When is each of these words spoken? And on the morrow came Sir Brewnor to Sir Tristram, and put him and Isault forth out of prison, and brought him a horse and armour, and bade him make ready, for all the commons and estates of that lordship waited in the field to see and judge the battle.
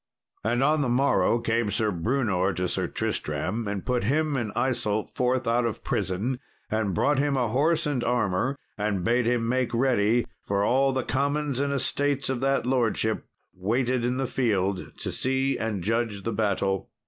And 0.43 0.63
on 0.63 0.81
the 0.81 0.89
morrow 0.89 1.37
came 1.37 1.69
Sir 1.69 1.91
Brewnor 1.91 2.53
to 2.55 2.67
Sir 2.67 2.87
Tristram, 2.87 3.67
and 3.67 3.85
put 3.85 4.03
him 4.03 4.35
and 4.35 4.51
Isault 4.55 5.13
forth 5.13 5.45
out 5.47 5.63
of 5.63 5.83
prison, 5.83 6.39
and 6.71 6.95
brought 6.95 7.19
him 7.19 7.37
a 7.37 7.49
horse 7.49 7.85
and 7.85 8.03
armour, 8.03 8.57
and 8.79 9.03
bade 9.03 9.27
him 9.27 9.47
make 9.47 9.71
ready, 9.75 10.25
for 10.43 10.63
all 10.63 10.91
the 10.91 11.03
commons 11.03 11.59
and 11.59 11.71
estates 11.71 12.29
of 12.31 12.39
that 12.39 12.65
lordship 12.65 13.27
waited 13.53 14.03
in 14.03 14.17
the 14.17 14.25
field 14.25 14.91
to 14.97 15.11
see 15.11 15.55
and 15.55 15.83
judge 15.83 16.23
the 16.23 16.33
battle. 16.33 16.89